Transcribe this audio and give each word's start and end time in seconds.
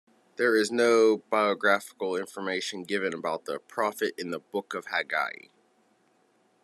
There 0.37 0.55
is 0.55 0.71
no 0.71 1.17
biographical 1.29 2.15
information 2.15 2.81
given 2.85 3.13
about 3.13 3.45
the 3.45 3.59
prophet 3.59 4.15
in 4.17 4.31
the 4.31 4.39
Book 4.39 4.73
of 4.73 4.87
Haggai. 4.87 5.49